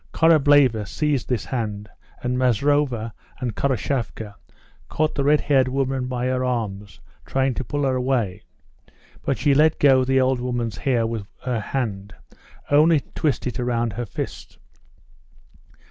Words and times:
Korableva 0.15 0.87
seized 0.87 1.29
this 1.29 1.45
hand, 1.45 1.87
and 2.23 2.35
Maslova 2.35 3.13
and 3.39 3.55
Khoroshavka 3.55 4.33
caught 4.89 5.13
the 5.13 5.23
red 5.23 5.41
haired 5.41 5.67
woman 5.67 6.07
by 6.07 6.25
her 6.25 6.43
arms, 6.43 6.99
trying 7.23 7.53
to 7.53 7.63
pull 7.63 7.83
her 7.83 7.95
away, 7.95 8.41
but 9.21 9.37
she 9.37 9.53
let 9.53 9.77
go 9.77 10.03
the 10.03 10.19
old 10.19 10.39
woman's 10.39 10.79
hair 10.79 11.05
with 11.05 11.27
her 11.43 11.59
hand 11.59 12.15
only 12.71 13.01
to 13.01 13.11
twist 13.11 13.45
it 13.45 13.59
round 13.59 13.93
her 13.93 14.07
fist. 14.07 14.57